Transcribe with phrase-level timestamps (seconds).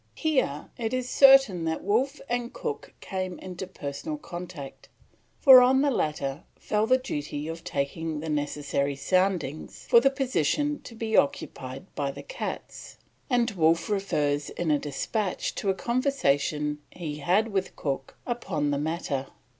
[0.15, 4.89] Here it is certain that Wolfe and Cook came into personal contact,
[5.39, 10.81] for on the latter fell the duty of taking the necessary soundings for the position
[10.85, 12.97] to be occupied by the cats,
[13.29, 18.79] and Wolfe refers in a despatch to a conversation he had with Cook upon the
[18.79, 19.27] matter.